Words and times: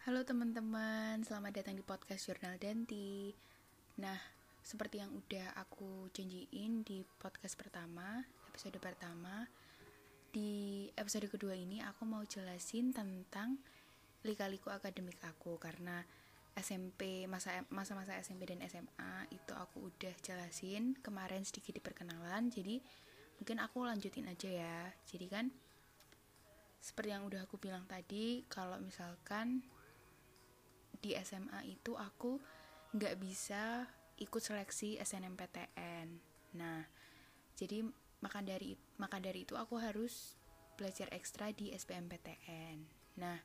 Halo 0.00 0.24
teman-teman, 0.24 1.20
selamat 1.28 1.60
datang 1.60 1.76
di 1.76 1.84
podcast 1.84 2.24
Jurnal 2.24 2.56
Danti. 2.56 3.36
Nah, 4.00 4.16
seperti 4.64 4.96
yang 4.96 5.12
udah 5.12 5.52
aku 5.60 6.08
janjiin 6.16 6.80
di 6.88 7.04
podcast 7.20 7.52
pertama, 7.60 8.24
episode 8.48 8.80
pertama, 8.80 9.44
di 10.32 10.88
episode 10.96 11.28
kedua 11.28 11.52
ini 11.52 11.84
aku 11.84 12.08
mau 12.08 12.24
jelasin 12.24 12.96
tentang 12.96 13.60
lika-liku 14.24 14.72
akademik 14.72 15.20
aku 15.20 15.60
karena 15.60 16.00
SMP 16.56 17.28
masa 17.28 17.68
masa-masa 17.68 18.16
SMP 18.24 18.48
dan 18.48 18.64
SMA 18.72 19.28
itu 19.28 19.52
aku 19.52 19.92
udah 19.92 20.16
jelasin 20.24 20.96
kemarin 21.04 21.44
sedikit 21.44 21.76
di 21.76 21.84
perkenalan. 21.84 22.48
Jadi 22.48 22.80
mungkin 23.36 23.60
aku 23.60 23.84
lanjutin 23.84 24.32
aja 24.32 24.48
ya. 24.48 24.96
Jadi 25.04 25.28
kan 25.28 25.52
seperti 26.80 27.12
yang 27.12 27.28
udah 27.28 27.44
aku 27.44 27.60
bilang 27.60 27.84
tadi, 27.84 28.48
kalau 28.48 28.80
misalkan 28.80 29.60
di 31.00 31.16
SMA 31.20 31.64
itu 31.66 31.96
aku 31.96 32.36
nggak 32.94 33.16
bisa 33.18 33.88
ikut 34.20 34.42
seleksi 34.44 35.00
SNMPTN. 35.00 36.08
Nah, 36.60 36.84
jadi 37.56 37.84
maka 38.20 38.44
dari 38.44 38.76
maka 39.00 39.16
dari 39.16 39.48
itu 39.48 39.56
aku 39.56 39.80
harus 39.80 40.36
belajar 40.76 41.08
ekstra 41.12 41.52
di 41.52 41.72
SBMPTN. 41.72 42.76
Nah, 43.20 43.36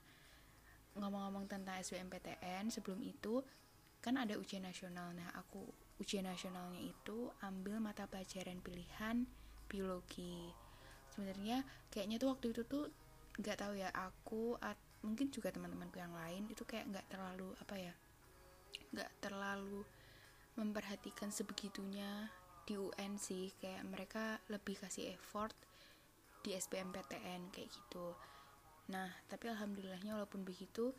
ngomong-ngomong 0.95 1.47
tentang 1.51 1.79
SBMPTN, 1.79 2.71
sebelum 2.71 3.03
itu 3.03 3.43
kan 3.99 4.15
ada 4.19 4.39
ujian 4.39 4.63
nasional. 4.63 5.11
Nah, 5.11 5.31
aku 5.35 5.63
ujian 5.99 6.27
nasionalnya 6.27 6.79
itu 6.79 7.31
ambil 7.43 7.79
mata 7.79 8.07
pelajaran 8.07 8.59
pilihan 8.59 9.27
biologi. 9.67 10.51
Sebenarnya 11.11 11.63
kayaknya 11.91 12.19
tuh 12.19 12.35
waktu 12.35 12.51
itu 12.51 12.61
tuh 12.67 12.85
nggak 13.35 13.59
tahu 13.59 13.73
ya 13.75 13.91
aku 13.91 14.55
mungkin 15.05 15.29
juga 15.29 15.53
teman-temanku 15.53 16.01
yang 16.01 16.13
lain 16.17 16.49
itu 16.49 16.65
kayak 16.65 16.89
nggak 16.89 17.07
terlalu 17.13 17.53
apa 17.61 17.75
ya 17.77 17.93
nggak 18.91 19.11
terlalu 19.21 19.85
memperhatikan 20.55 21.29
sebegitunya 21.29 22.31
di 22.65 22.79
UN 22.79 23.19
sih. 23.21 23.53
Kayak 23.61 23.83
mereka 23.85 24.23
lebih 24.49 24.79
kasih 24.81 25.13
effort 25.13 25.53
di 26.41 26.57
SBMPTN 26.57 27.53
kayak 27.53 27.69
gitu. 27.69 28.17
Nah 28.89 29.09
tapi 29.29 29.49
alhamdulillahnya 29.49 30.17
walaupun 30.17 30.45
begitu 30.45 30.93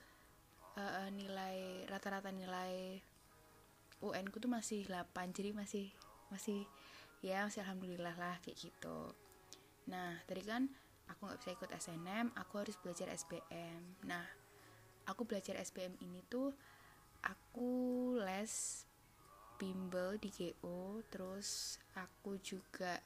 uh, 0.79 1.09
nilai 1.11 1.87
rata-rata 1.91 2.31
nilai 2.31 3.01
UN 4.05 4.27
ku 4.29 4.39
tuh 4.39 4.53
masih 4.53 4.85
8 4.87 5.33
jadi 5.33 5.57
masih 5.57 5.89
masih 6.29 6.69
ya 7.25 7.49
masih 7.49 7.65
alhamdulillah 7.65 8.15
lah 8.15 8.37
kayak 8.45 8.59
gitu. 8.61 9.15
Nah 9.89 10.21
tadi 10.29 10.43
kan 10.45 10.69
aku 11.11 11.21
nggak 11.27 11.41
bisa 11.43 11.51
ikut 11.55 11.71
SNM 11.71 12.27
aku 12.35 12.53
harus 12.63 12.77
belajar 12.81 13.11
SBM 13.13 13.83
nah 14.07 14.25
aku 15.07 15.23
belajar 15.27 15.59
SBM 15.61 15.99
ini 16.03 16.23
tuh 16.27 16.51
aku 17.23 17.71
les 18.23 18.85
bimbel 19.57 20.21
di 20.21 20.29
GO 20.29 21.01
terus 21.09 21.81
aku 21.97 22.37
juga 22.43 23.01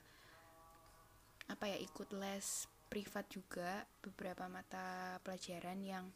apa 1.50 1.64
ya 1.66 1.78
ikut 1.78 2.14
les 2.14 2.66
privat 2.90 3.26
juga 3.30 3.86
beberapa 4.02 4.50
mata 4.50 5.18
pelajaran 5.22 5.78
yang 5.82 6.06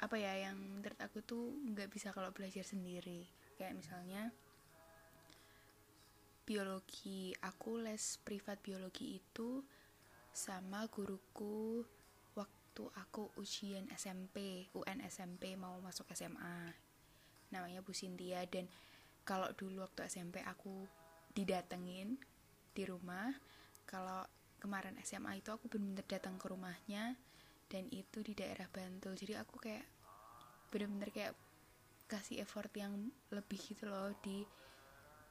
apa 0.00 0.16
ya 0.16 0.32
yang 0.48 0.56
menurut 0.56 0.96
aku 1.00 1.20
tuh 1.20 1.52
nggak 1.72 1.92
bisa 1.92 2.08
kalau 2.16 2.32
belajar 2.32 2.64
sendiri. 2.64 3.28
Kayak 3.60 3.76
misalnya 3.76 4.32
biologi 6.48 7.36
aku 7.44 7.84
les 7.84 8.16
privat 8.24 8.56
biologi 8.64 9.20
itu 9.20 9.60
sama 10.30 10.86
guruku 10.88 11.82
waktu 12.38 12.84
aku 12.96 13.34
ujian 13.36 13.90
SMP 13.94 14.68
UN 14.72 15.02
SMP 15.06 15.58
mau 15.58 15.76
masuk 15.82 16.08
SMA 16.14 16.72
namanya 17.50 17.82
Bu 17.82 17.90
Sintia 17.90 18.46
dan 18.46 18.70
kalau 19.26 19.50
dulu 19.54 19.82
waktu 19.82 20.06
SMP 20.06 20.40
aku 20.42 20.86
didatengin 21.34 22.18
di 22.74 22.82
rumah 22.86 23.30
kalau 23.86 24.22
kemarin 24.62 24.94
SMA 25.02 25.42
itu 25.42 25.50
aku 25.50 25.66
benar-benar 25.66 26.06
datang 26.06 26.38
ke 26.38 26.46
rumahnya 26.46 27.18
dan 27.70 27.86
itu 27.90 28.20
di 28.20 28.34
daerah 28.34 28.66
Bantul. 28.70 29.14
Jadi 29.14 29.34
aku 29.34 29.56
kayak 29.58 29.86
benar-benar 30.70 31.10
kayak 31.10 31.34
kasih 32.10 32.42
effort 32.42 32.70
yang 32.74 33.10
lebih 33.30 33.58
gitu 33.58 33.86
loh 33.86 34.14
di 34.20 34.42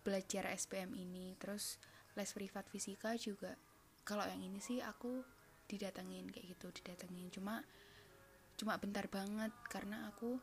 belajar 0.04 0.48
SPM 0.52 0.96
ini. 0.96 1.36
Terus 1.36 1.78
les 2.16 2.32
privat 2.32 2.66
fisika 2.68 3.14
juga 3.16 3.56
kalau 4.10 4.26
yang 4.26 4.42
ini 4.42 4.58
sih 4.58 4.82
aku 4.82 5.22
didatengin 5.70 6.26
kayak 6.34 6.58
gitu 6.58 6.74
didatengin. 6.82 7.30
Cuma 7.30 7.62
cuma 8.58 8.74
bentar 8.82 9.06
banget 9.06 9.54
karena 9.70 10.10
aku 10.10 10.42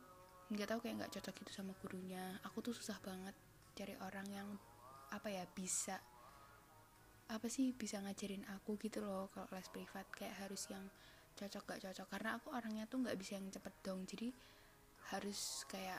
nggak 0.55 0.71
tahu 0.71 0.79
kayak 0.87 1.03
nggak 1.03 1.13
cocok 1.19 1.35
gitu 1.43 1.51
sama 1.51 1.75
gurunya. 1.83 2.39
Aku 2.47 2.63
tuh 2.63 2.71
susah 2.71 3.03
banget 3.03 3.35
cari 3.75 3.99
orang 3.99 4.31
yang 4.31 4.49
apa 5.11 5.27
ya 5.35 5.43
bisa 5.51 5.99
apa 7.27 7.51
sih 7.51 7.75
bisa 7.75 7.99
ngajarin 7.99 8.47
aku 8.55 8.79
gitu 8.79 9.03
loh 9.03 9.27
kalau 9.35 9.51
les 9.51 9.67
privat. 9.67 10.07
Kayak 10.15 10.47
harus 10.47 10.71
yang 10.71 10.87
cocok 11.35 11.63
gak 11.67 11.83
cocok. 11.91 12.07
Karena 12.07 12.39
aku 12.39 12.55
orangnya 12.55 12.87
tuh 12.87 13.03
nggak 13.03 13.19
bisa 13.19 13.35
yang 13.35 13.51
cepet 13.51 13.75
dong. 13.83 14.07
Jadi 14.07 14.31
harus 15.11 15.67
kayak 15.67 15.99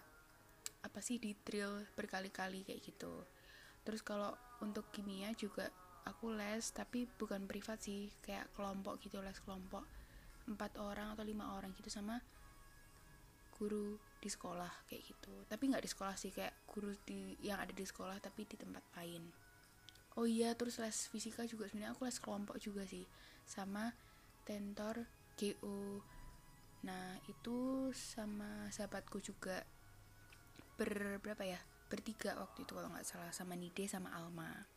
apa 0.88 1.00
sih 1.04 1.20
di 1.20 1.36
drill 1.36 1.84
berkali-kali 2.00 2.64
kayak 2.64 2.80
gitu. 2.80 3.28
Terus 3.84 4.00
kalau 4.00 4.32
untuk 4.64 4.88
kimia 4.96 5.36
juga 5.36 5.68
aku 6.12 6.32
les 6.34 6.64
tapi 6.72 7.04
bukan 7.06 7.44
privat 7.46 7.84
sih 7.84 8.08
kayak 8.24 8.52
kelompok 8.56 9.04
gitu 9.04 9.20
les 9.20 9.38
kelompok. 9.44 9.84
Empat 10.48 10.80
orang 10.80 11.12
atau 11.12 11.28
lima 11.28 11.60
orang 11.60 11.76
gitu 11.76 11.92
sama 11.92 12.16
guru 13.58 14.00
di 14.22 14.30
sekolah 14.30 14.88
kayak 14.88 15.04
gitu. 15.04 15.34
Tapi 15.50 15.64
nggak 15.74 15.84
di 15.84 15.90
sekolah 15.92 16.16
sih 16.16 16.32
kayak 16.32 16.68
guru 16.70 16.94
di 17.04 17.36
yang 17.44 17.60
ada 17.60 17.74
di 17.74 17.84
sekolah 17.84 18.18
tapi 18.24 18.48
di 18.48 18.56
tempat 18.56 18.84
lain. 18.96 19.28
Oh 20.18 20.26
iya 20.26 20.56
terus 20.58 20.80
les 20.80 21.10
fisika 21.12 21.44
juga 21.44 21.68
sebenarnya. 21.68 21.94
Aku 21.98 22.08
les 22.08 22.18
kelompok 22.18 22.58
juga 22.58 22.88
sih 22.88 23.04
sama 23.44 23.92
tentor 24.48 25.04
GO 25.38 26.02
nah 26.86 27.20
itu 27.28 27.90
sama 27.92 28.70
sahabatku 28.72 29.20
juga. 29.20 29.66
Ber 30.78 31.20
berapa 31.20 31.44
ya? 31.44 31.60
Bertiga 31.90 32.38
waktu 32.38 32.64
itu 32.64 32.72
kalau 32.72 32.94
nggak 32.94 33.08
salah 33.08 33.34
sama 33.34 33.58
Nide 33.58 33.90
sama 33.90 34.14
Alma 34.14 34.77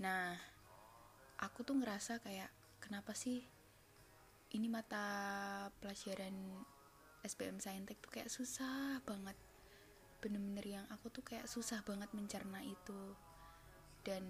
nah 0.00 0.32
aku 1.40 1.60
tuh 1.60 1.76
ngerasa 1.76 2.24
kayak 2.24 2.48
kenapa 2.80 3.12
sih 3.12 3.44
ini 4.50 4.66
mata 4.66 5.06
pelajaran 5.78 6.34
SBM 7.20 7.60
Saintek 7.60 8.00
tuh 8.02 8.10
kayak 8.10 8.32
susah 8.32 8.98
banget. 9.06 9.36
Bener-bener 10.18 10.80
yang 10.80 10.86
aku 10.90 11.12
tuh 11.12 11.22
kayak 11.22 11.46
susah 11.46 11.84
banget 11.86 12.10
mencerna 12.16 12.64
itu. 12.64 13.14
Dan 14.00 14.24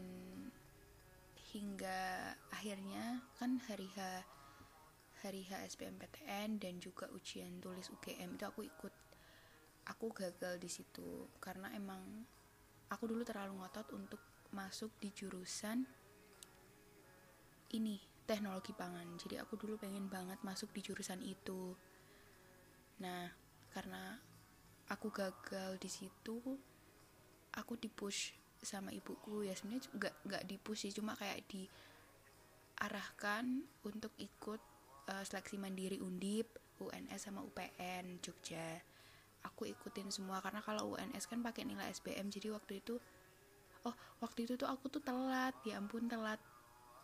hingga 1.54 2.34
akhirnya 2.50 3.22
kan 3.38 3.62
hari 3.64 3.86
H 3.94 3.98
hari 5.22 5.46
H 5.46 5.66
SBMPTN 5.72 6.58
dan 6.58 6.82
juga 6.82 7.06
ujian 7.14 7.62
tulis 7.62 7.88
UGM 7.88 8.36
itu 8.36 8.44
aku 8.44 8.66
ikut. 8.66 8.94
Aku 9.88 10.12
gagal 10.12 10.60
di 10.60 10.68
situ 10.70 11.30
karena 11.40 11.72
emang 11.72 12.02
aku 12.90 13.08
dulu 13.08 13.24
terlalu 13.24 13.56
ngotot 13.58 13.88
untuk 13.96 14.20
masuk 14.50 14.90
di 14.98 15.10
jurusan 15.14 15.86
ini 17.70 18.02
teknologi 18.26 18.70
pangan. 18.74 19.18
Jadi 19.18 19.38
aku 19.38 19.58
dulu 19.58 19.74
pengen 19.78 20.06
banget 20.10 20.38
masuk 20.46 20.70
di 20.74 20.82
jurusan 20.82 21.22
itu. 21.22 21.74
Nah 23.02 23.30
karena 23.70 24.18
aku 24.90 25.10
gagal 25.10 25.78
di 25.78 25.90
situ 25.90 26.38
aku 27.54 27.74
dipush 27.78 28.34
sama 28.62 28.94
ibuku. 28.94 29.46
Ya 29.46 29.54
sebenarnya 29.58 29.90
nggak 29.94 30.14
nggak 30.26 30.46
dipush 30.46 30.86
sih 30.86 30.94
cuma 30.94 31.18
kayak 31.18 31.42
diarahkan 32.78 33.66
untuk 33.86 34.14
ikut 34.18 34.60
uh, 35.10 35.24
seleksi 35.26 35.58
mandiri 35.58 35.98
undip 35.98 36.46
UNS 36.78 37.26
sama 37.26 37.42
UPN 37.42 38.22
Jogja. 38.22 38.82
Aku 39.40 39.64
ikutin 39.64 40.12
semua 40.12 40.38
karena 40.44 40.60
kalau 40.60 40.92
UNS 40.96 41.24
kan 41.26 41.40
pakai 41.40 41.64
nilai 41.64 41.88
SBM 41.90 42.28
jadi 42.28 42.52
waktu 42.52 42.78
itu 42.84 43.00
oh 43.86 43.94
waktu 44.20 44.44
itu 44.44 44.54
tuh 44.60 44.68
aku 44.68 44.92
tuh 44.92 45.02
telat 45.02 45.54
ya 45.64 45.80
ampun 45.80 46.06
telat 46.06 46.40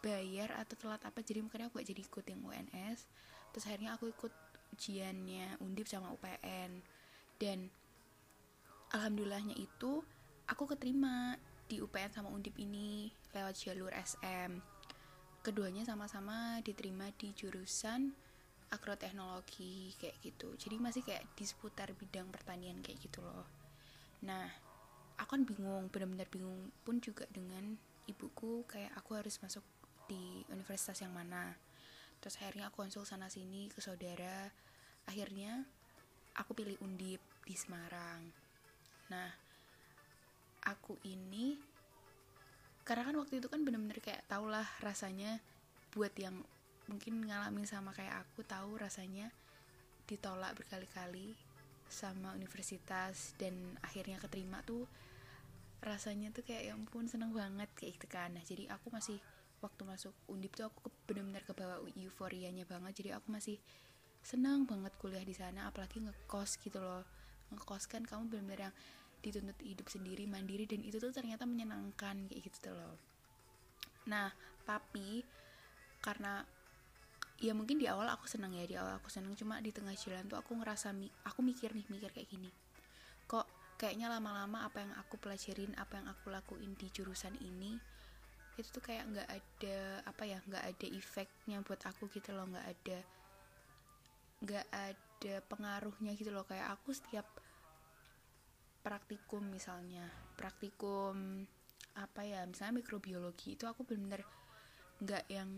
bayar 0.05 0.53
atau 0.61 0.77
telat 0.77 1.01
apa 1.03 1.19
jadi 1.25 1.41
makanya 1.43 1.73
aku 1.73 1.81
gak 1.81 1.89
jadi 1.89 2.03
ikut 2.05 2.25
yang 2.29 2.41
UNS 2.45 2.99
terus 3.51 3.65
akhirnya 3.67 3.97
aku 3.97 4.13
ikut 4.13 4.33
ujiannya 4.77 5.57
undip 5.65 5.89
sama 5.89 6.13
UPN 6.13 6.85
dan 7.41 7.73
alhamdulillahnya 8.93 9.57
itu 9.57 10.05
aku 10.47 10.65
keterima 10.69 11.35
di 11.67 11.83
UPN 11.83 12.13
sama 12.15 12.29
undip 12.31 12.55
ini 12.61 13.11
lewat 13.35 13.57
jalur 13.57 13.91
SM 13.91 14.77
keduanya 15.43 15.87
sama-sama 15.87 16.59
diterima 16.63 17.11
di 17.15 17.31
jurusan 17.31 18.11
agroteknologi 18.75 19.95
kayak 19.95 20.19
gitu. 20.19 20.51
Jadi 20.59 20.75
masih 20.83 21.03
kayak 21.07 21.23
di 21.39 21.47
seputar 21.47 21.95
bidang 21.95 22.27
pertanian 22.35 22.83
kayak 22.83 22.99
gitu 22.99 23.23
loh. 23.23 23.47
Nah 24.27 24.51
aku 25.17 25.31
kan 25.37 25.43
bingung 25.45 25.89
benar-benar 25.89 26.29
bingung 26.29 26.73
pun 26.85 27.01
juga 27.01 27.25
dengan 27.33 27.77
ibuku 28.07 28.65
kayak 28.69 28.93
aku 28.97 29.19
harus 29.19 29.37
masuk 29.41 29.65
di 30.07 30.45
universitas 30.53 31.03
yang 31.03 31.13
mana. 31.13 31.57
Terus 32.23 32.39
akhirnya 32.41 32.71
aku 32.71 32.87
konsul 32.87 33.05
sana 33.05 33.27
sini 33.27 33.69
ke 33.73 33.83
saudara. 33.83 34.49
Akhirnya 35.07 35.67
aku 36.39 36.53
pilih 36.55 36.79
undip 36.85 37.21
di 37.45 37.55
Semarang. 37.57 38.23
Nah 39.11 39.31
aku 40.67 40.99
ini 41.07 41.57
karena 42.87 43.03
kan 43.11 43.17
waktu 43.19 43.43
itu 43.43 43.51
kan 43.51 43.67
bener-bener 43.67 43.99
kayak 43.99 44.23
tau 44.31 44.47
lah 44.47 44.67
rasanya 44.79 45.43
buat 45.91 46.15
yang 46.15 46.39
mungkin 46.87 47.27
ngalamin 47.27 47.67
sama 47.67 47.91
kayak 47.91 48.23
aku 48.23 48.47
tahu 48.47 48.79
rasanya 48.79 49.35
ditolak 50.07 50.55
berkali-kali 50.55 51.35
sama 51.89 52.35
universitas 52.35 53.33
dan 53.39 53.55
akhirnya 53.83 54.19
keterima 54.19 54.61
tuh 54.67 54.87
rasanya 55.85 56.35
tuh 56.35 56.43
kayak 56.43 56.63
ya 56.67 56.73
ampun 56.75 57.07
seneng 57.07 57.31
banget 57.31 57.71
kayak 57.79 58.01
gitu 58.01 58.07
kan. 58.11 58.35
Nah 58.35 58.43
jadi 58.43 58.73
aku 58.75 58.91
masih 58.91 59.23
waktu 59.63 59.83
masuk 59.87 60.15
undip 60.27 60.53
tuh 60.57 60.69
aku 60.69 60.91
bener-bener 61.07 61.45
kebawa 61.47 61.79
euforianya 61.95 62.67
banget. 62.67 63.05
Jadi 63.05 63.11
aku 63.15 63.31
masih 63.31 63.57
senang 64.27 64.67
banget 64.67 64.91
kuliah 64.99 65.23
di 65.23 65.37
sana 65.37 65.71
apalagi 65.71 66.03
ngekos 66.03 66.59
gitu 66.59 66.83
loh. 66.83 67.07
Ngekos 67.55 67.87
kan 67.87 68.03
kamu 68.03 68.27
bener-bener 68.27 68.71
yang 68.71 68.75
dituntut 69.23 69.59
hidup 69.63 69.87
sendiri 69.87 70.27
mandiri 70.27 70.67
dan 70.67 70.83
itu 70.83 70.99
tuh 70.99 71.11
ternyata 71.15 71.47
menyenangkan 71.47 72.27
kayak 72.27 72.43
gitu 72.43 72.75
loh. 72.75 72.99
Nah 74.11 74.35
tapi 74.67 75.23
karena 76.03 76.43
ya 77.37 77.53
mungkin 77.53 77.77
di 77.77 77.85
awal 77.85 78.09
aku 78.09 78.25
senang 78.25 78.57
ya 78.57 78.65
di 78.65 78.77
awal 78.81 78.97
aku 78.97 79.13
senang 79.13 79.37
cuma 79.37 79.61
di 79.61 79.69
tengah 79.69 79.93
jalan 79.93 80.25
tuh 80.25 80.41
aku 80.41 80.57
ngerasa 80.57 80.97
aku 81.29 81.41
mikir 81.45 81.77
nih 81.77 81.85
mikir 81.93 82.11
kayak 82.13 82.29
gini. 82.33 82.49
Kok 83.29 83.77
kayaknya 83.77 84.09
lama-lama 84.09 84.65
apa 84.65 84.81
yang 84.81 84.93
aku 84.97 85.21
pelajarin 85.21 85.77
apa 85.77 86.01
yang 86.01 86.09
aku 86.09 86.33
lakuin 86.33 86.73
di 86.81 86.89
jurusan 86.89 87.37
ini 87.45 87.77
itu 88.57 88.73
tuh 88.73 88.81
kayak 88.81 89.05
nggak 89.13 89.29
ada 89.29 89.79
apa 90.09 90.23
ya 90.25 90.41
nggak 90.49 90.65
ada 90.65 90.87
efeknya 90.89 91.61
buat 91.61 91.81
aku 91.85 92.09
gitu 92.09 92.33
loh. 92.33 92.49
Nggak 92.49 92.67
ada 92.73 92.99
nggak 94.37 94.67
ada 94.73 95.35
pengaruhnya 95.45 96.13
gitu 96.17 96.33
loh. 96.33 96.49
Kayak 96.49 96.73
aku 96.81 96.97
setiap 96.97 97.29
praktikum 98.81 99.43
misalnya 99.51 100.07
praktikum 100.39 101.43
apa 101.99 102.23
ya 102.23 102.47
misalnya 102.47 102.79
mikrobiologi 102.79 103.59
itu 103.59 103.67
aku 103.67 103.83
bener-bener 103.83 104.23
nggak 105.03 105.25
yang 105.27 105.51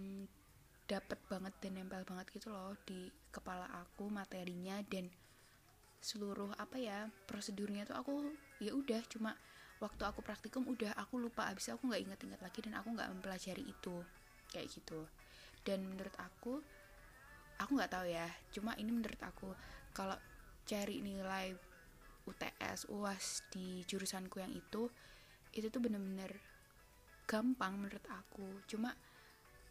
dapet 0.89 1.21
banget 1.29 1.53
dan 1.61 1.77
nempel 1.77 2.01
banget 2.09 2.27
gitu 2.33 2.49
loh 2.49 2.73
di 2.89 3.13
kepala 3.29 3.69
aku 3.85 4.09
materinya 4.09 4.81
dan 4.89 5.13
seluruh 6.01 6.57
apa 6.57 6.81
ya 6.81 7.13
prosedurnya 7.29 7.85
tuh 7.85 8.01
aku 8.01 8.13
ya 8.65 8.73
udah 8.73 9.05
cuma 9.13 9.37
waktu 9.79 10.03
aku 10.03 10.25
praktikum 10.25 10.65
udah 10.67 10.97
aku 10.97 11.21
lupa 11.21 11.47
abis 11.53 11.71
aku 11.71 11.87
nggak 11.87 12.03
inget-inget 12.09 12.41
lagi 12.41 12.59
dan 12.65 12.75
aku 12.81 12.97
nggak 12.97 13.11
mempelajari 13.13 13.63
itu 13.63 14.03
kayak 14.51 14.67
gitu. 14.73 15.07
Dan 15.63 15.85
menurut 15.85 16.15
aku 16.17 16.65
aku 17.61 17.71
nggak 17.77 17.93
tahu 17.93 18.07
ya 18.09 18.27
cuma 18.55 18.73
ini 18.81 18.91
menurut 18.91 19.21
aku 19.21 19.53
kalau 19.93 20.17
cari 20.65 21.05
nilai 21.05 21.53
UTS 22.25 22.89
UAS 22.93 23.45
di 23.53 23.83
jurusanku 23.85 24.41
yang 24.41 24.53
itu 24.53 24.89
itu 25.53 25.67
tuh 25.73 25.81
bener-bener 25.81 26.33
gampang 27.29 27.77
menurut 27.77 28.05
aku. 28.09 28.65
Cuma 28.65 28.95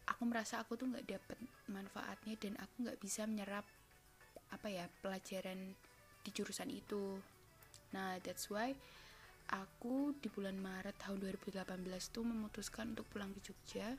aku 0.08 0.22
merasa 0.24 0.64
aku 0.64 0.80
tuh 0.80 0.88
nggak 0.88 1.06
dapet 1.06 1.38
manfaatnya 1.68 2.34
dan 2.40 2.56
aku 2.56 2.88
nggak 2.88 2.98
bisa 2.98 3.28
menyerap 3.28 3.64
apa 4.48 4.68
ya 4.72 4.88
pelajaran 5.04 5.76
di 6.24 6.30
jurusan 6.32 6.72
itu. 6.72 7.20
Nah 7.92 8.16
that's 8.24 8.48
why 8.48 8.72
aku 9.48 10.16
di 10.20 10.28
bulan 10.32 10.56
Maret 10.60 10.96
tahun 11.00 11.24
2018 11.24 11.64
tuh 12.12 12.24
memutuskan 12.24 12.96
untuk 12.96 13.08
pulang 13.08 13.32
ke 13.36 13.40
Jogja 13.52 13.96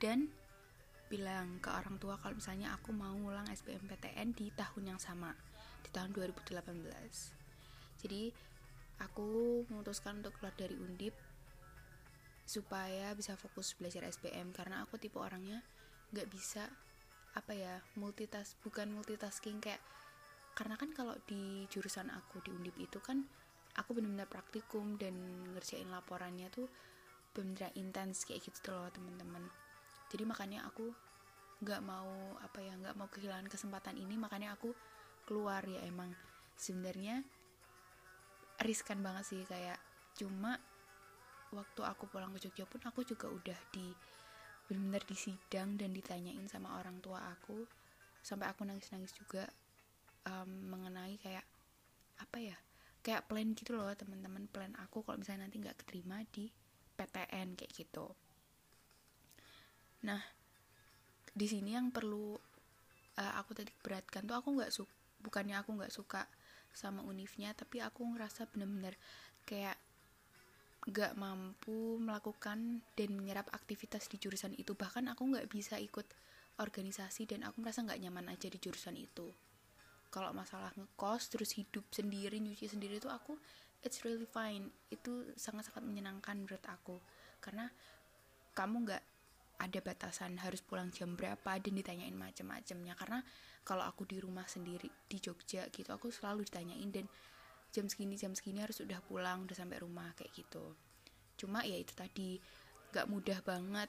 dan 0.00 0.28
bilang 1.12 1.60
ke 1.60 1.68
orang 1.68 2.00
tua 2.00 2.16
kalau 2.16 2.40
misalnya 2.40 2.72
aku 2.72 2.96
mau 2.96 3.12
ngulang 3.12 3.44
SBMPTN 3.52 4.32
di 4.32 4.48
tahun 4.56 4.96
yang 4.96 5.00
sama 5.00 5.36
di 5.84 5.92
tahun 5.92 6.16
2018 6.16 6.56
jadi 8.00 8.32
aku 9.04 9.62
memutuskan 9.68 10.24
untuk 10.24 10.32
keluar 10.40 10.56
dari 10.56 10.72
Undip 10.80 11.12
supaya 12.44 13.14
bisa 13.14 13.38
fokus 13.38 13.74
belajar 13.78 14.06
SBM 14.06 14.50
karena 14.52 14.82
aku 14.84 14.98
tipe 14.98 15.16
orangnya 15.16 15.62
nggak 16.12 16.28
bisa 16.28 16.68
apa 17.32 17.52
ya 17.56 17.80
multitask 17.96 18.60
bukan 18.60 18.92
multitasking 18.92 19.62
kayak 19.62 19.80
karena 20.52 20.76
kan 20.76 20.92
kalau 20.92 21.16
di 21.24 21.64
jurusan 21.72 22.12
aku 22.12 22.44
di 22.44 22.52
undip 22.52 22.76
itu 22.76 23.00
kan 23.00 23.24
aku 23.80 23.96
benar-benar 23.96 24.28
praktikum 24.28 25.00
dan 25.00 25.16
ngerjain 25.56 25.88
laporannya 25.88 26.52
tuh 26.52 26.68
benar-benar 27.32 27.72
intens 27.80 28.28
kayak 28.28 28.44
gitu 28.44 28.68
loh 28.68 28.92
teman-teman 28.92 29.48
jadi 30.12 30.28
makanya 30.28 30.68
aku 30.68 30.92
nggak 31.62 31.80
mau 31.80 32.36
apa 32.42 32.58
ya 32.58 32.74
nggak 32.76 32.98
mau 32.98 33.08
kehilangan 33.08 33.48
kesempatan 33.48 33.96
ini 33.96 34.18
makanya 34.20 34.58
aku 34.58 34.74
keluar 35.24 35.62
ya 35.64 35.80
emang. 35.86 36.10
Sebenarnya 36.58 37.22
riskan 38.62 39.02
banget 39.02 39.24
sih 39.26 39.42
kayak 39.46 39.78
cuma 40.18 40.58
waktu 41.52 41.80
aku 41.84 42.08
pulang 42.08 42.32
ke 42.36 42.48
Jogja 42.48 42.64
pun 42.66 42.80
aku 42.82 43.04
juga 43.04 43.28
udah 43.28 43.58
di 43.70 43.92
benar-benar 44.66 45.04
disidang 45.04 45.76
dan 45.76 45.92
ditanyain 45.92 46.48
sama 46.48 46.80
orang 46.80 46.98
tua 47.04 47.20
aku. 47.32 47.68
Sampai 48.22 48.48
aku 48.48 48.64
nangis-nangis 48.64 49.12
juga 49.12 49.44
um, 50.26 50.50
mengenai 50.72 51.18
kayak 51.18 51.44
apa 52.20 52.38
ya 52.38 52.56
kayak 53.02 53.26
plan 53.26 53.50
gitu 53.50 53.74
loh 53.74 53.90
teman-teman 53.98 54.46
plan 54.46 54.70
aku 54.78 55.02
kalau 55.02 55.18
misalnya 55.18 55.50
nanti 55.50 55.58
nggak 55.58 55.74
keterima 55.82 56.22
di 56.30 56.46
PTN 56.94 57.58
kayak 57.58 57.72
gitu. 57.74 58.14
Nah 60.06 60.22
di 61.32 61.46
sini 61.50 61.74
yang 61.74 61.90
perlu 61.90 62.38
uh, 63.18 63.32
aku 63.42 63.58
tadi 63.58 63.74
beratkan 63.82 64.28
tuh 64.28 64.38
aku 64.38 64.54
nggak 64.54 64.70
suka 64.70 64.92
bukannya 65.22 65.56
aku 65.58 65.78
nggak 65.78 65.94
suka 65.94 66.26
sama 66.74 67.04
univnya 67.06 67.54
tapi 67.54 67.78
aku 67.78 68.02
ngerasa 68.02 68.50
bener-bener 68.50 68.98
kayak 69.46 69.78
nggak 70.82 71.14
mampu 71.14 71.98
melakukan 72.02 72.82
dan 72.98 73.10
menyerap 73.14 73.46
aktivitas 73.54 74.10
di 74.10 74.18
jurusan 74.18 74.54
itu. 74.58 74.74
Bahkan 74.74 75.06
aku 75.14 75.22
nggak 75.30 75.46
bisa 75.46 75.78
ikut 75.78 76.06
organisasi 76.58 77.30
dan 77.30 77.46
aku 77.46 77.62
merasa 77.62 77.86
nggak 77.86 78.00
nyaman 78.02 78.34
aja 78.34 78.50
di 78.50 78.58
jurusan 78.58 78.98
itu. 78.98 79.30
Kalau 80.12 80.34
masalah 80.34 80.74
ngekos 80.76 81.32
terus 81.32 81.56
hidup 81.56 81.88
sendiri 81.88 82.36
nyuci 82.36 82.68
sendiri 82.68 82.98
itu 83.00 83.08
aku 83.08 83.38
it's 83.86 84.02
really 84.02 84.26
fine. 84.26 84.74
Itu 84.90 85.32
sangat-sangat 85.38 85.86
menyenangkan 85.86 86.36
menurut 86.42 86.62
aku. 86.66 86.98
Karena 87.38 87.70
kamu 88.52 88.76
nggak 88.84 89.02
ada 89.62 89.78
batasan 89.78 90.42
harus 90.42 90.58
pulang 90.58 90.90
jam 90.90 91.14
berapa 91.14 91.62
dan 91.62 91.72
ditanyain 91.78 92.14
macam-macamnya 92.18 92.98
karena 92.98 93.22
kalau 93.62 93.86
aku 93.86 94.02
di 94.02 94.18
rumah 94.18 94.42
sendiri 94.50 94.90
di 95.06 95.22
Jogja 95.22 95.70
gitu 95.70 95.86
aku 95.94 96.10
selalu 96.10 96.42
ditanyain 96.50 96.90
dan 96.90 97.06
jam 97.72 97.88
segini 97.88 98.20
jam 98.20 98.36
segini 98.36 98.60
harus 98.60 98.84
udah 98.84 99.00
pulang 99.00 99.48
udah 99.48 99.56
sampai 99.56 99.80
rumah 99.80 100.12
kayak 100.12 100.30
gitu. 100.36 100.76
Cuma 101.40 101.64
ya 101.64 101.80
itu 101.80 101.96
tadi 101.96 102.36
nggak 102.92 103.08
mudah 103.08 103.40
banget 103.40 103.88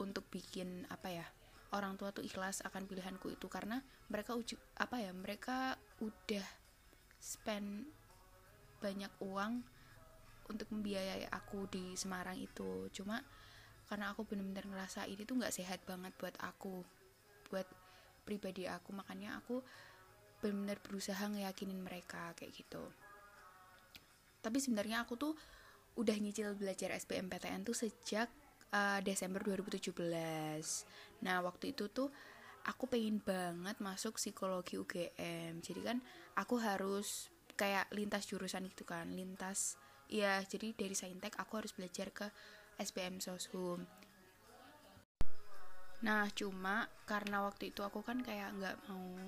untuk 0.00 0.24
bikin 0.32 0.88
apa 0.88 1.12
ya 1.12 1.26
orang 1.76 2.00
tua 2.00 2.08
tuh 2.08 2.24
ikhlas 2.24 2.64
akan 2.64 2.88
pilihanku 2.88 3.28
itu. 3.36 3.46
Karena 3.52 3.84
mereka 4.08 4.32
uji 4.32 4.56
apa 4.80 4.96
ya 5.04 5.12
mereka 5.12 5.76
udah 6.00 6.46
spend 7.20 7.92
banyak 8.80 9.12
uang 9.20 9.60
untuk 10.48 10.72
membiayai 10.72 11.28
aku 11.28 11.68
di 11.68 11.92
Semarang 12.00 12.40
itu. 12.40 12.88
Cuma 12.96 13.20
karena 13.92 14.16
aku 14.16 14.24
bener-bener 14.24 14.64
ngerasa 14.64 15.04
ini 15.04 15.28
tuh 15.28 15.36
nggak 15.36 15.52
sehat 15.52 15.84
banget 15.84 16.16
buat 16.16 16.32
aku 16.40 16.80
buat 17.52 17.68
pribadi 18.24 18.64
aku. 18.64 18.96
Makanya 18.96 19.36
aku 19.44 19.60
bener-bener 20.40 20.80
berusaha 20.80 21.28
ngeyakinin 21.28 21.84
mereka 21.84 22.32
kayak 22.32 22.56
gitu 22.56 22.88
tapi 24.48 24.64
sebenarnya 24.64 25.04
aku 25.04 25.20
tuh 25.20 25.36
udah 26.00 26.16
nyicil 26.16 26.56
belajar 26.56 26.96
SBMPTN 26.96 27.68
tuh 27.68 27.76
sejak 27.76 28.32
uh, 28.72 29.04
Desember 29.04 29.44
2017 29.44 29.92
nah 31.20 31.44
waktu 31.44 31.76
itu 31.76 31.92
tuh 31.92 32.08
aku 32.64 32.88
pengen 32.88 33.20
banget 33.20 33.76
masuk 33.84 34.16
psikologi 34.16 34.80
UGM 34.80 35.60
jadi 35.60 35.80
kan 35.84 35.98
aku 36.40 36.56
harus 36.56 37.28
kayak 37.60 37.92
lintas 37.92 38.24
jurusan 38.24 38.64
gitu 38.72 38.88
kan 38.88 39.12
lintas 39.12 39.76
ya 40.08 40.40
jadi 40.48 40.72
dari 40.72 40.96
saintek 40.96 41.36
aku 41.36 41.60
harus 41.60 41.76
belajar 41.76 42.08
ke 42.08 42.26
SPM 42.78 43.18
Soshum. 43.18 43.84
Nah 46.06 46.30
cuma 46.32 46.86
karena 47.04 47.42
waktu 47.42 47.74
itu 47.74 47.82
aku 47.82 48.06
kan 48.06 48.22
kayak 48.22 48.54
nggak 48.54 48.76
mau 48.86 49.18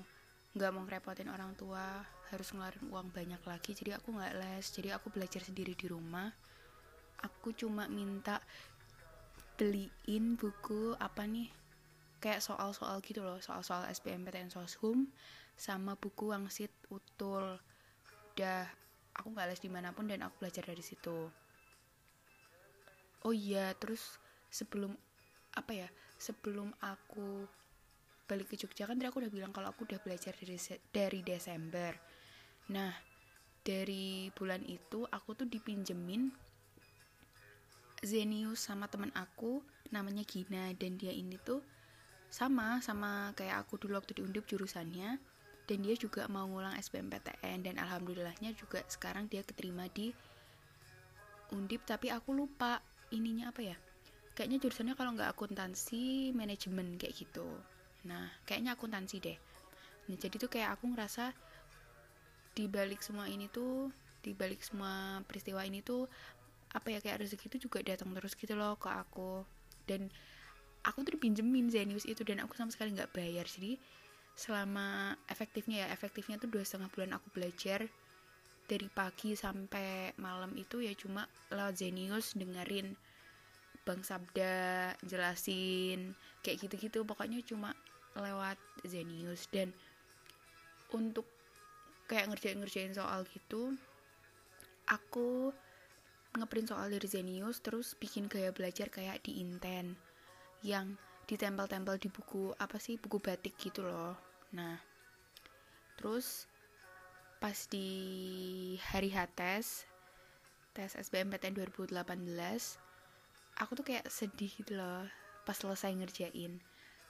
nggak 0.55 0.71
mau 0.71 0.83
ngerepotin 0.87 1.27
orang 1.27 1.51
tua 1.59 1.99
harus 2.31 2.55
ngeluarin 2.55 2.87
uang 2.87 3.07
banyak 3.11 3.43
lagi 3.43 3.75
jadi 3.75 3.99
aku 3.99 4.15
nggak 4.15 4.33
les. 4.39 4.65
Jadi 4.71 4.89
aku 4.95 5.11
belajar 5.11 5.43
sendiri 5.43 5.75
di 5.75 5.91
rumah. 5.91 6.31
Aku 7.21 7.53
cuma 7.53 7.85
minta 7.91 8.39
beliin 9.59 10.39
buku 10.39 10.97
apa 10.97 11.27
nih 11.27 11.51
kayak 12.17 12.41
soal-soal 12.41 12.97
gitu 13.05 13.21
loh 13.21 13.37
soal-soal 13.37 13.85
SBMPTN 13.93 14.49
Soshum 14.49 15.11
sama 15.53 15.93
buku 15.99 16.31
Wangsit 16.33 16.73
Utul. 16.89 17.61
Udah 18.33 18.65
aku 19.13 19.27
nggak 19.35 19.53
les 19.53 19.61
di 19.61 19.69
mana 19.69 19.93
pun 19.93 20.09
dan 20.09 20.25
aku 20.25 20.41
belajar 20.41 20.65
dari 20.65 20.81
situ. 20.81 21.29
Oh 23.21 23.35
iya 23.35 23.69
terus 23.77 24.17
sebelum 24.49 24.97
apa 25.53 25.71
ya 25.75 25.87
sebelum 26.17 26.73
aku 26.79 27.45
balik 28.25 28.49
ke 28.49 28.55
Jogja 28.55 28.87
kan 28.87 28.95
tadi 28.95 29.11
aku 29.11 29.19
udah 29.19 29.33
bilang 29.33 29.51
kalau 29.51 29.67
aku 29.69 29.83
udah 29.83 29.99
belajar 29.99 30.31
dari 30.31 30.55
dari 30.89 31.19
Desember 31.19 32.10
nah 32.71 32.95
dari 33.61 34.31
bulan 34.33 34.63
itu 34.65 35.05
aku 35.11 35.37
tuh 35.37 35.45
dipinjemin 35.45 36.31
Zenius 38.01 38.65
sama 38.65 38.89
temen 38.89 39.13
aku 39.13 39.61
namanya 39.93 40.25
Gina 40.25 40.73
dan 40.73 40.97
dia 40.97 41.13
ini 41.13 41.37
tuh 41.37 41.61
sama 42.31 42.79
sama 42.79 43.35
kayak 43.37 43.67
aku 43.67 43.77
dulu 43.77 43.99
waktu 43.99 44.17
di 44.17 44.21
Undip 44.23 44.47
jurusannya 44.47 45.19
dan 45.69 45.77
dia 45.83 45.95
juga 45.99 46.25
mau 46.31 46.47
ngulang 46.49 46.73
SBMPTN 46.79 47.67
dan 47.67 47.75
alhamdulillahnya 47.77 48.55
juga 48.57 48.81
sekarang 48.89 49.27
dia 49.27 49.45
keterima 49.45 49.85
di 49.91 50.15
Undip 51.51 51.83
tapi 51.83 52.07
aku 52.07 52.31
lupa 52.31 52.79
ininya 53.11 53.51
apa 53.51 53.61
ya. 53.75 53.77
Kayaknya 54.31 54.57
jurusannya 54.63 54.95
kalau 54.95 55.11
nggak 55.11 55.35
akuntansi 55.35 56.31
manajemen 56.31 56.95
kayak 56.95 57.11
gitu. 57.19 57.43
Nah 58.07 58.31
kayaknya 58.47 58.79
akuntansi 58.79 59.19
deh. 59.19 59.37
Nah 60.07 60.15
jadi 60.15 60.35
tuh 60.39 60.47
kayak 60.47 60.79
aku 60.79 60.95
ngerasa 60.95 61.35
di 62.51 62.67
balik 62.67 62.99
semua 62.99 63.27
ini 63.31 63.47
tuh 63.47 63.91
di 64.21 64.35
balik 64.37 64.61
semua 64.61 65.23
peristiwa 65.25 65.65
ini 65.65 65.81
tuh 65.81 66.05
apa 66.71 66.87
ya 66.87 66.99
kayak 67.03 67.25
rezeki 67.25 67.51
itu 67.51 67.67
juga 67.67 67.83
datang 67.83 68.15
terus 68.15 68.37
gitu 68.37 68.53
loh 68.55 68.79
ke 68.79 68.87
aku. 68.87 69.43
Dan 69.83 70.07
aku 70.85 71.03
tuh 71.03 71.19
dipinjemin 71.19 71.67
Zenius 71.67 72.07
itu 72.07 72.23
dan 72.23 72.39
aku 72.43 72.55
sama 72.55 72.71
sekali 72.71 72.95
nggak 72.95 73.11
bayar. 73.11 73.43
Jadi 73.43 73.75
selama 74.37 75.17
efektifnya 75.27 75.85
ya 75.85 75.87
efektifnya 75.91 76.39
tuh 76.39 76.47
dua 76.47 76.63
setengah 76.63 76.87
bulan 76.95 77.19
aku 77.19 77.27
belajar 77.35 77.83
dari 78.71 78.87
pagi 78.87 79.35
sampai 79.35 80.15
malam 80.15 80.55
itu 80.55 80.79
ya 80.79 80.95
cuma 80.95 81.27
lewat 81.51 81.75
Zenius 81.75 82.39
dengerin 82.39 82.95
Bang 83.83 84.05
Sabda 84.05 84.95
jelasin 85.03 86.15
kayak 86.45 86.63
gitu-gitu. 86.63 87.03
Pokoknya 87.03 87.43
cuma 87.43 87.75
lewat 88.15 88.55
Zenius. 88.87 89.51
Dan 89.51 89.75
untuk 90.95 91.27
kayak 92.11 92.27
ngerjain-ngerjain 92.27 92.91
soal 92.91 93.23
gitu 93.31 93.71
aku 94.91 95.55
ngeprint 96.35 96.71
soal 96.71 96.91
dari 96.91 97.07
Zenius 97.07 97.63
terus 97.63 97.95
bikin 97.95 98.27
gaya 98.27 98.51
belajar 98.51 98.91
kayak 98.91 99.23
di 99.23 99.39
Inten 99.39 99.95
yang 100.63 100.99
ditempel-tempel 101.27 101.95
di 101.95 102.11
buku 102.11 102.51
apa 102.59 102.75
sih 102.75 102.99
buku 102.99 103.23
batik 103.23 103.55
gitu 103.55 103.87
loh. 103.87 104.19
Nah 104.51 104.75
terus 105.95 106.47
pas 107.39 107.55
di 107.71 107.87
hari 108.91 109.09
H 109.15 109.31
tes 109.31 109.65
tes 110.75 110.91
SBMPTN 110.91 111.55
2018 111.55 111.95
aku 113.59 113.71
tuh 113.75 113.85
kayak 113.87 114.07
sedih 114.11 114.51
gitu 114.51 114.75
loh 114.75 115.07
pas 115.47 115.55
selesai 115.55 115.95
ngerjain. 115.95 116.59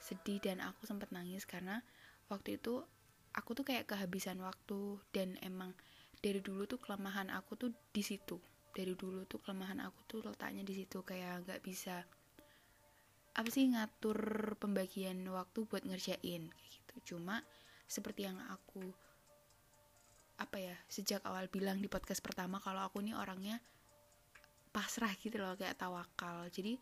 Sedih 0.01 0.41
dan 0.41 0.61
aku 0.65 0.85
sempat 0.89 1.13
nangis 1.13 1.45
karena 1.45 1.85
waktu 2.25 2.57
itu 2.57 2.81
aku 3.35 3.55
tuh 3.55 3.65
kayak 3.67 3.87
kehabisan 3.87 4.39
waktu 4.43 4.99
dan 5.15 5.39
emang 5.43 5.71
dari 6.21 6.39
dulu 6.43 6.67
tuh 6.67 6.77
kelemahan 6.77 7.31
aku 7.33 7.57
tuh 7.57 7.69
di 7.91 8.03
situ. 8.03 8.37
Dari 8.71 8.95
dulu 8.95 9.27
tuh 9.27 9.43
kelemahan 9.43 9.83
aku 9.83 9.99
tuh 10.07 10.19
letaknya 10.23 10.63
di 10.63 10.73
situ 10.77 11.03
kayak 11.03 11.47
nggak 11.47 11.61
bisa 11.63 12.03
apa 13.31 13.47
sih 13.47 13.71
ngatur 13.71 14.53
pembagian 14.59 15.23
waktu 15.31 15.63
buat 15.67 15.83
ngerjain 15.87 16.51
kayak 16.51 16.69
gitu. 16.71 17.15
Cuma 17.15 17.43
seperti 17.87 18.27
yang 18.27 18.39
aku 18.51 18.83
apa 20.39 20.57
ya 20.57 20.75
sejak 20.89 21.21
awal 21.27 21.45
bilang 21.51 21.77
di 21.77 21.87
podcast 21.91 22.23
pertama 22.23 22.57
kalau 22.57 22.81
aku 22.81 22.97
nih 23.03 23.13
orangnya 23.13 23.61
pasrah 24.71 25.11
gitu 25.19 25.39
loh 25.39 25.55
kayak 25.59 25.79
tawakal. 25.79 26.47
Jadi 26.47 26.79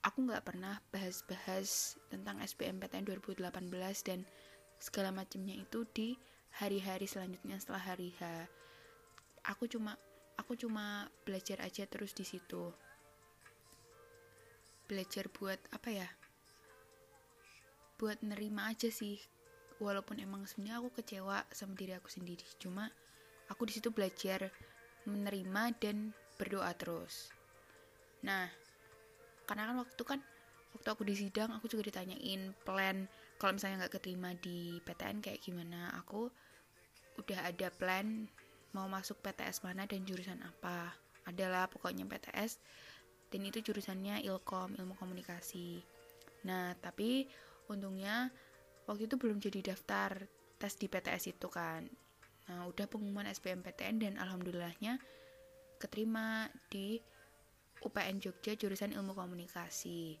aku 0.00 0.24
nggak 0.24 0.44
pernah 0.44 0.80
bahas-bahas 0.88 2.00
tentang 2.08 2.40
SBMPTN 2.40 3.04
2018 3.04 3.44
dan 4.08 4.24
segala 4.80 5.12
macamnya 5.12 5.60
itu 5.60 5.84
di 5.92 6.16
hari-hari 6.56 7.04
selanjutnya 7.04 7.60
setelah 7.60 7.84
hari 7.84 8.16
H. 8.16 8.48
Aku 9.44 9.68
cuma 9.68 9.94
aku 10.40 10.56
cuma 10.56 11.06
belajar 11.28 11.60
aja 11.60 11.84
terus 11.84 12.16
di 12.16 12.24
situ. 12.24 12.72
Belajar 14.88 15.28
buat 15.30 15.60
apa 15.70 15.88
ya? 15.92 16.08
Buat 18.00 18.24
nerima 18.24 18.72
aja 18.72 18.88
sih. 18.88 19.20
Walaupun 19.80 20.20
emang 20.20 20.44
sebenarnya 20.48 20.80
aku 20.80 20.90
kecewa 21.00 21.44
sama 21.52 21.76
diri 21.76 21.92
aku 21.92 22.08
sendiri. 22.08 22.44
Cuma 22.56 22.88
aku 23.52 23.68
di 23.68 23.76
situ 23.76 23.92
belajar 23.92 24.48
menerima 25.04 25.76
dan 25.76 26.16
berdoa 26.40 26.72
terus. 26.72 27.28
Nah 28.24 28.48
karena 29.44 29.68
kan 29.68 29.76
waktu 29.76 30.02
kan 30.08 30.20
waktu 30.74 30.88
aku 30.90 31.02
di 31.02 31.14
sidang 31.18 31.50
aku 31.54 31.66
juga 31.66 31.90
ditanyain 31.90 32.54
plan 32.62 33.06
kalau 33.40 33.56
misalnya 33.56 33.84
nggak 33.84 33.96
keterima 33.96 34.36
di 34.36 34.76
PTN 34.84 35.24
kayak 35.24 35.40
gimana. 35.40 35.96
Aku 36.04 36.28
udah 37.16 37.48
ada 37.48 37.72
plan 37.72 38.28
mau 38.76 38.86
masuk 38.86 39.18
PTS 39.24 39.64
mana 39.64 39.88
dan 39.88 40.04
jurusan 40.04 40.38
apa. 40.44 40.92
Adalah 41.24 41.66
pokoknya 41.72 42.04
PTS 42.04 42.60
dan 43.32 43.40
itu 43.46 43.64
jurusannya 43.64 44.20
ilkom 44.28 44.76
ilmu 44.76 44.92
komunikasi. 45.00 45.80
Nah 46.44 46.76
tapi 46.78 47.24
untungnya 47.72 48.28
waktu 48.84 49.08
itu 49.08 49.16
belum 49.16 49.40
jadi 49.40 49.72
daftar 49.72 50.20
tes 50.60 50.76
di 50.76 50.86
PTS 50.92 51.32
itu 51.32 51.48
kan. 51.48 51.88
Nah 52.52 52.68
udah 52.68 52.84
pengumuman 52.92 53.24
SBMPTN 53.24 54.04
dan 54.04 54.14
alhamdulillahnya 54.20 55.00
keterima 55.80 56.52
di 56.68 57.00
UPN 57.80 58.20
Jogja 58.20 58.52
jurusan 58.52 58.92
ilmu 58.92 59.16
komunikasi 59.16 60.20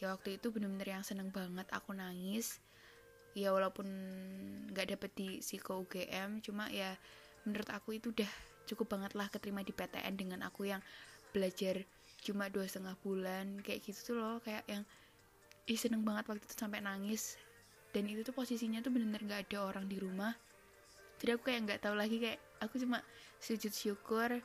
ya 0.00 0.16
waktu 0.16 0.40
itu 0.40 0.48
bener-bener 0.48 0.96
yang 0.96 1.04
seneng 1.04 1.28
banget 1.28 1.68
aku 1.70 1.92
nangis. 1.92 2.58
Ya 3.36 3.52
walaupun 3.54 3.86
nggak 4.72 4.96
dapet 4.96 5.10
di 5.14 5.28
psiko 5.44 5.84
UGM 5.86 6.40
cuma 6.42 6.66
ya 6.72 6.96
menurut 7.44 7.68
aku 7.70 8.00
itu 8.00 8.10
udah 8.10 8.26
cukup 8.66 8.96
banget 8.96 9.12
lah 9.14 9.28
keterima 9.30 9.62
di 9.62 9.70
PTN 9.70 10.16
dengan 10.16 10.40
aku 10.42 10.66
yang 10.66 10.82
belajar 11.30 11.84
cuma 12.20 12.50
dua 12.50 12.66
setengah 12.66 12.98
bulan 13.00 13.60
kayak 13.62 13.86
gitu 13.86 14.12
tuh 14.12 14.16
loh 14.18 14.36
kayak 14.42 14.66
yang 14.66 14.82
ih 15.70 15.78
seneng 15.78 16.02
banget 16.02 16.26
waktu 16.26 16.42
itu 16.42 16.56
sampai 16.56 16.80
nangis. 16.80 17.36
Dan 17.90 18.08
itu 18.08 18.24
tuh 18.24 18.34
posisinya 18.34 18.80
tuh 18.80 18.90
bener-bener 18.90 19.22
nggak 19.28 19.52
ada 19.52 19.58
orang 19.68 19.84
di 19.86 20.00
rumah. 20.00 20.32
Jadi 21.20 21.36
aku 21.36 21.52
kayak 21.52 21.60
nggak 21.68 21.80
tahu 21.84 21.94
lagi 21.94 22.16
kayak 22.16 22.40
aku 22.64 22.80
cuma 22.80 23.04
sujud 23.36 23.70
syukur 23.70 24.40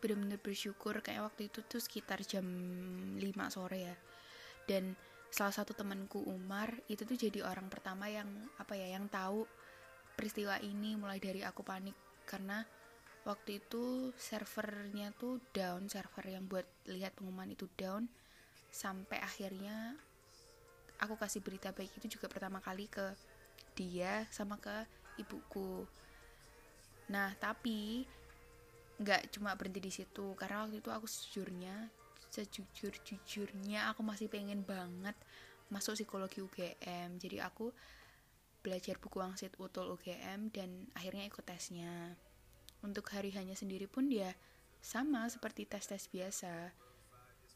bener-bener 0.00 0.40
bersyukur. 0.40 1.04
Kayak 1.04 1.28
waktu 1.28 1.52
itu 1.52 1.60
tuh 1.60 1.78
sekitar 1.78 2.24
jam 2.24 2.46
5 3.20 3.20
sore 3.52 3.78
ya 3.92 3.96
dan 4.66 4.98
salah 5.30 5.54
satu 5.54 5.74
temanku 5.74 6.22
Umar 6.26 6.74
itu 6.90 7.02
tuh 7.06 7.18
jadi 7.18 7.42
orang 7.46 7.70
pertama 7.70 8.10
yang 8.10 8.28
apa 8.58 8.74
ya 8.78 8.94
yang 8.94 9.06
tahu 9.10 9.46
peristiwa 10.16 10.56
ini 10.62 10.96
mulai 10.96 11.20
dari 11.20 11.44
aku 11.44 11.60
panik. 11.60 11.94
Karena 12.26 12.64
waktu 13.28 13.62
itu 13.62 14.10
servernya 14.16 15.14
tuh 15.14 15.38
down 15.52 15.86
server 15.86 16.24
yang 16.26 16.48
buat 16.48 16.66
lihat 16.90 17.14
pengumuman 17.14 17.52
itu 17.52 17.68
down. 17.76 18.08
Sampai 18.72 19.20
akhirnya 19.20 19.94
aku 20.98 21.14
kasih 21.20 21.44
berita 21.44 21.70
baik 21.70 22.00
itu 22.00 22.18
juga 22.18 22.32
pertama 22.32 22.58
kali 22.64 22.88
ke 22.88 23.12
dia 23.76 24.24
sama 24.32 24.56
ke 24.56 24.88
ibuku. 25.20 25.84
Nah 27.12 27.36
tapi 27.36 28.08
nggak 28.96 29.36
cuma 29.36 29.52
berhenti 29.52 29.84
di 29.84 29.92
situ. 29.92 30.32
Karena 30.34 30.64
waktu 30.64 30.80
itu 30.80 30.88
aku 30.88 31.04
sejujurnya 31.04 32.05
sejujur 32.36 32.92
jujurnya 33.00 33.88
aku 33.88 34.04
masih 34.04 34.28
pengen 34.28 34.60
banget 34.60 35.16
masuk 35.72 35.96
psikologi 35.96 36.44
UGM 36.44 37.16
jadi 37.16 37.48
aku 37.48 37.72
belajar 38.66 38.98
buku 38.98 39.22
wangsit 39.22 39.54
utul 39.62 39.94
UGM 39.94 40.50
dan 40.50 40.90
akhirnya 40.98 41.30
ikut 41.30 41.46
tesnya. 41.46 42.18
Untuk 42.82 43.06
hari 43.14 43.30
hanya 43.38 43.54
sendiri 43.54 43.86
pun 43.86 44.10
dia 44.10 44.34
sama 44.82 45.30
seperti 45.30 45.70
tes-tes 45.70 46.10
biasa. 46.10 46.74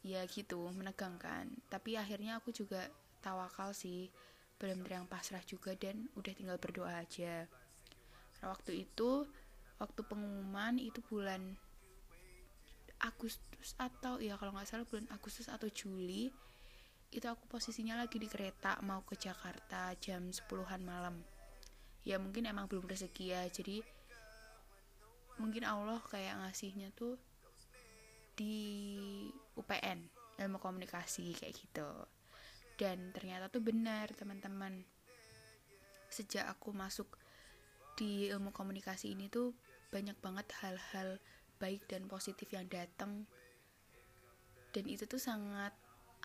Ya 0.07 0.23
gitu 0.31 0.71
menegangkan. 0.71 1.51
Tapi 1.67 1.99
akhirnya 1.99 2.39
aku 2.39 2.55
juga 2.55 2.87
tawakal 3.19 3.75
sih. 3.75 4.07
Benar-benar 4.55 5.03
yang 5.03 5.07
pasrah 5.11 5.43
juga 5.43 5.75
dan 5.75 6.07
udah 6.15 6.31
tinggal 6.31 6.55
berdoa 6.55 7.03
aja. 7.03 7.43
Nah, 8.39 8.55
waktu 8.55 8.87
itu 8.87 9.27
waktu 9.83 10.01
pengumuman 10.07 10.79
itu 10.79 11.03
bulan 11.11 11.59
Agustus 13.01 13.73
atau 13.81 14.21
ya 14.21 14.37
kalau 14.37 14.53
nggak 14.53 14.69
salah 14.69 14.85
bulan 14.85 15.09
Agustus 15.13 15.49
atau 15.49 15.67
Juli 15.69 16.29
itu 17.11 17.27
aku 17.27 17.43
posisinya 17.51 17.99
lagi 17.99 18.15
di 18.21 18.29
kereta 18.31 18.79
mau 18.87 19.03
ke 19.03 19.19
Jakarta 19.19 19.91
jam 19.99 20.31
10-an 20.31 20.81
malam. 20.85 21.19
Ya 22.07 22.17
mungkin 22.17 22.47
emang 22.47 22.71
belum 22.71 22.87
rezeki 22.87 23.25
ya 23.35 23.43
jadi 23.51 23.83
mungkin 25.37 25.67
Allah 25.67 25.99
kayak 26.07 26.39
ngasihnya 26.39 26.93
tuh 26.95 27.19
di 28.37 28.57
UPN 29.59 30.07
ilmu 30.39 30.57
komunikasi 30.57 31.35
kayak 31.35 31.53
gitu. 31.57 31.89
Dan 32.79 33.13
ternyata 33.13 33.51
tuh 33.51 33.61
benar 33.61 34.09
teman-teman. 34.17 34.81
Sejak 36.09 36.47
aku 36.49 36.73
masuk 36.73 37.07
di 37.99 38.31
ilmu 38.31 38.49
komunikasi 38.55 39.13
ini 39.13 39.27
tuh 39.27 39.53
banyak 39.91 40.15
banget 40.23 40.47
hal-hal 40.63 41.19
baik 41.61 41.85
dan 41.85 42.09
positif 42.09 42.49
yang 42.49 42.65
datang 42.65 43.29
dan 44.73 44.85
itu 44.89 45.05
tuh 45.05 45.21
sangat 45.21 45.75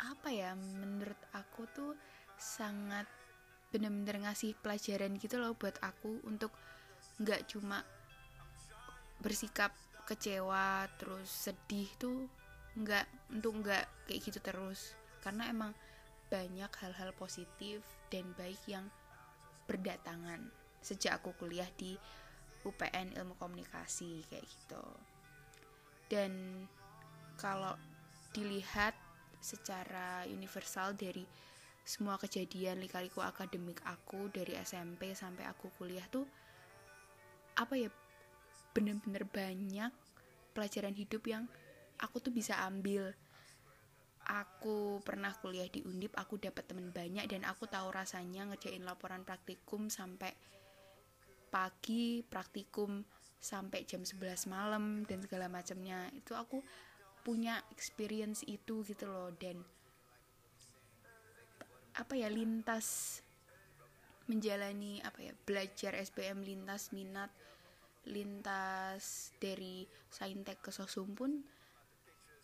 apa 0.01 0.33
ya 0.33 0.57
menurut 0.57 1.19
aku 1.37 1.69
tuh 1.77 1.93
sangat 2.41 3.05
bener-bener 3.69 4.25
ngasih 4.25 4.57
pelajaran 4.65 5.21
gitu 5.21 5.37
loh 5.37 5.53
buat 5.53 5.77
aku 5.85 6.25
untuk 6.25 6.55
nggak 7.21 7.49
cuma 7.53 7.85
bersikap 9.21 9.73
kecewa 10.07 10.87
terus 11.01 11.27
sedih 11.29 11.89
tuh 11.99 12.31
nggak 12.77 13.09
untuk 13.33 13.65
nggak 13.65 13.85
kayak 14.07 14.21
gitu 14.23 14.39
terus. 14.39 14.95
Karena 15.25 15.49
emang 15.51 15.73
banyak 16.29 16.71
hal-hal 16.85 17.11
positif 17.17 17.83
dan 18.13 18.31
baik 18.37 18.61
yang 18.69 18.87
berdatangan 19.67 20.47
sejak 20.79 21.19
aku 21.19 21.35
kuliah 21.35 21.67
di 21.75 21.99
UPN 22.63 23.15
ilmu 23.19 23.35
komunikasi 23.39 24.23
kayak 24.31 24.47
gitu 24.47 24.85
dan 26.07 26.65
kalau 27.37 27.75
dilihat 28.33 28.93
secara 29.41 30.25
universal 30.27 30.97
dari 30.97 31.25
semua 31.87 32.19
kejadian 32.19 32.83
lika-liku 32.83 33.23
akademik 33.23 33.79
aku 33.87 34.27
dari 34.35 34.59
SMP 34.59 35.15
sampai 35.15 35.47
aku 35.47 35.71
kuliah 35.79 36.05
tuh 36.11 36.27
apa 37.57 37.79
ya 37.79 37.89
bener-bener 38.75 39.25
banyak 39.25 39.93
pelajaran 40.53 40.93
hidup 40.93 41.23
yang 41.25 41.45
aku 42.01 42.21
tuh 42.21 42.33
bisa 42.33 42.61
ambil. 42.65 43.13
Aku 44.27 44.99
pernah 45.07 45.31
kuliah 45.39 45.71
di 45.71 45.87
Undip 45.87 46.19
aku 46.19 46.35
dapat 46.43 46.67
temen 46.67 46.91
banyak 46.91 47.31
dan 47.31 47.47
aku 47.47 47.71
tahu 47.71 47.95
rasanya 47.95 48.43
ngerjain 48.51 48.83
laporan 48.83 49.23
praktikum 49.23 49.87
sampai 49.87 50.35
pagi 51.47 52.27
praktikum 52.27 53.07
sampai 53.41 53.87
jam 53.87 54.03
11 54.03 54.49
malam 54.51 55.05
dan 55.05 55.23
segala 55.23 55.47
macamnya. 55.47 56.11
Itu 56.13 56.35
aku 56.35 56.63
punya 57.23 57.63
experience 57.75 58.47
itu 58.47 58.87
gitu 58.87 59.07
loh. 59.07 59.35
Dan 59.35 59.63
apa 61.97 62.13
ya 62.13 62.29
lintas 62.29 63.21
menjalani 64.27 64.99
apa 65.07 65.23
ya 65.23 65.33
belajar 65.47 65.95
SBM 65.95 66.43
lintas 66.43 66.91
minat 66.91 67.31
lintas 68.07 69.35
dari 69.39 69.87
saintek 70.11 70.63
ke 70.63 70.71
sosum 70.75 71.15
pun 71.15 71.43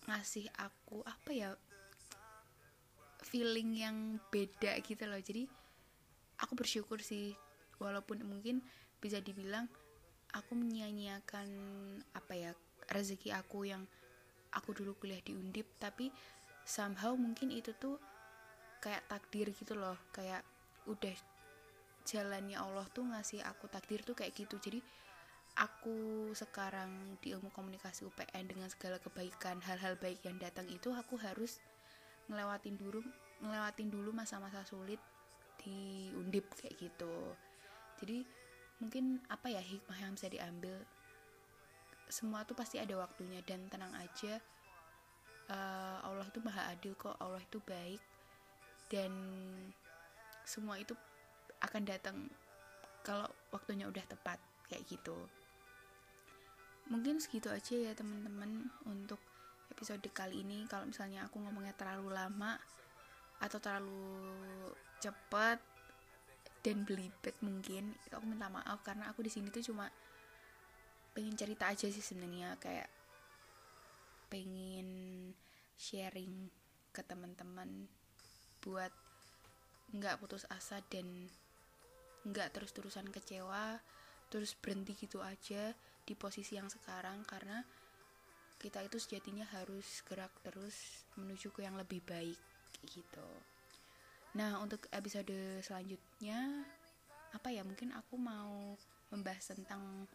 ngasih 0.06 0.50
aku 0.58 1.02
apa 1.06 1.30
ya 1.30 1.50
feeling 3.22 3.78
yang 3.78 3.96
beda 4.34 4.78
gitu 4.82 5.06
loh. 5.06 5.18
Jadi 5.18 5.46
aku 6.42 6.52
bersyukur 6.58 6.98
sih 6.98 7.34
walaupun 7.78 8.22
mungkin 8.26 8.62
bisa 8.98 9.22
dibilang 9.22 9.70
aku 10.32 10.52
menyia-nyiakan 10.56 11.48
apa 12.16 12.32
ya 12.32 12.50
rezeki 12.88 13.32
aku 13.36 13.68
yang 13.68 13.84
aku 14.52 14.76
dulu 14.76 14.96
kuliah 15.00 15.20
di 15.24 15.32
Undip 15.32 15.68
tapi 15.80 16.12
somehow 16.64 17.16
mungkin 17.16 17.52
itu 17.52 17.72
tuh 17.76 17.96
kayak 18.82 19.06
takdir 19.06 19.48
gitu 19.54 19.78
loh 19.78 19.96
kayak 20.10 20.42
udah 20.90 21.14
jalannya 22.02 22.58
Allah 22.58 22.86
tuh 22.90 23.06
ngasih 23.06 23.42
aku 23.46 23.70
takdir 23.70 24.02
tuh 24.02 24.18
kayak 24.18 24.34
gitu. 24.34 24.58
Jadi 24.58 24.82
aku 25.58 26.30
sekarang 26.34 27.20
di 27.22 27.30
ilmu 27.36 27.52
komunikasi 27.54 28.08
UPN 28.08 28.48
dengan 28.48 28.68
segala 28.72 28.98
kebaikan 28.98 29.62
hal-hal 29.62 29.94
baik 30.00 30.24
yang 30.26 30.36
datang 30.40 30.66
itu 30.66 30.90
aku 30.90 31.20
harus 31.20 31.62
ngelewatin 32.26 32.78
dulu 32.78 33.02
ngelewatin 33.42 33.90
dulu 33.90 34.14
masa-masa 34.14 34.62
sulit 34.62 34.98
di 35.62 36.10
undip 36.14 36.46
kayak 36.58 36.74
gitu. 36.78 37.14
Jadi 38.02 38.26
mungkin 38.82 39.22
apa 39.30 39.46
ya 39.46 39.62
hikmah 39.62 39.98
yang 40.02 40.18
bisa 40.18 40.26
diambil? 40.26 40.74
Semua 42.10 42.42
tuh 42.42 42.58
pasti 42.58 42.82
ada 42.82 42.98
waktunya 42.98 43.38
dan 43.46 43.70
tenang 43.70 43.94
aja. 43.94 44.42
Uh, 45.46 45.98
Allah 46.02 46.26
itu 46.26 46.42
maha 46.42 46.74
adil 46.74 46.98
kok 46.98 47.14
Allah 47.22 47.38
itu 47.38 47.62
baik. 47.62 48.02
Dan 48.90 49.14
semua 50.42 50.82
itu 50.82 50.98
akan 51.62 51.82
datang 51.86 52.26
kalau 53.06 53.30
waktunya 53.54 53.86
udah 53.86 54.02
tepat 54.02 54.42
kayak 54.66 54.82
gitu. 54.90 55.14
Mungkin 56.90 57.22
segitu 57.22 57.46
aja 57.48 57.78
ya 57.78 57.94
teman-teman 57.94 58.66
untuk 58.90 59.22
episode 59.70 60.04
kali 60.10 60.42
ini. 60.42 60.66
Kalau 60.66 60.84
misalnya 60.84 61.30
aku 61.30 61.38
ngomongnya 61.38 61.72
terlalu 61.78 62.10
lama 62.12 62.58
atau 63.38 63.58
terlalu 63.62 64.04
cepat 65.00 65.58
dan 66.62 66.86
belibet 66.86 67.34
mungkin. 67.42 67.94
Aku 68.14 68.24
minta 68.26 68.46
maaf 68.48 68.80
karena 68.86 69.10
aku 69.10 69.26
di 69.26 69.30
sini 69.30 69.50
tuh 69.50 69.62
cuma 69.74 69.90
pengen 71.12 71.36
cerita 71.36 71.68
aja 71.68 71.86
sih 71.90 72.00
sebenarnya 72.00 72.56
kayak 72.56 72.88
pengen 74.32 74.88
sharing 75.76 76.48
ke 76.94 77.04
teman-teman 77.04 77.90
buat 78.64 78.94
nggak 79.92 80.24
putus 80.24 80.48
asa 80.48 80.80
dan 80.88 81.28
nggak 82.24 82.54
terus-terusan 82.56 83.12
kecewa 83.12 83.82
terus 84.32 84.56
berhenti 84.56 84.96
gitu 84.96 85.20
aja 85.20 85.76
di 86.08 86.14
posisi 86.16 86.56
yang 86.56 86.72
sekarang 86.72 87.20
karena 87.28 87.60
kita 88.56 88.80
itu 88.80 88.96
sejatinya 88.96 89.44
harus 89.52 90.00
gerak 90.06 90.32
terus 90.40 91.04
menuju 91.20 91.52
ke 91.52 91.66
yang 91.66 91.76
lebih 91.76 92.00
baik 92.08 92.38
gitu 92.88 93.28
nah 94.32 94.60
untuk 94.64 94.88
episode 94.88 95.60
selanjutnya 95.60 96.64
apa 97.32 97.48
ya 97.52 97.64
mungkin 97.64 97.92
aku 97.92 98.16
mau 98.16 98.76
membahas 99.12 99.52
tentang 99.52 100.08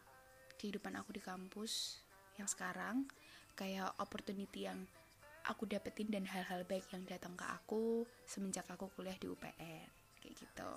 kehidupan 0.58 0.98
aku 0.98 1.14
di 1.14 1.22
kampus 1.22 2.02
yang 2.38 2.50
sekarang 2.50 3.06
kayak 3.58 3.94
opportunity 4.02 4.70
yang 4.70 4.86
aku 5.46 5.66
dapetin 5.66 6.10
dan 6.10 6.26
hal-hal 6.26 6.66
baik 6.66 6.86
yang 6.94 7.06
datang 7.06 7.34
ke 7.34 7.46
aku 7.46 8.06
semenjak 8.26 8.66
aku 8.70 8.90
kuliah 8.94 9.16
di 9.18 9.30
UPN 9.30 9.90
kayak 10.22 10.34
gitu. 10.38 10.74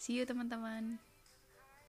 See 0.00 0.18
you 0.18 0.24
teman-teman 0.26 0.98